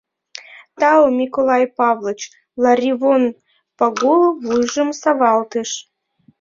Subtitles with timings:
[0.79, 2.19] —Тау, Миколай Павлыч,—
[2.63, 3.23] Ларивон
[3.77, 5.69] Пагул вуйжым савалтыш.